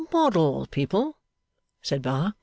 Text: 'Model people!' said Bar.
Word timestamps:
'Model 0.11 0.65
people!' 0.71 1.15
said 1.83 2.01
Bar. 2.01 2.33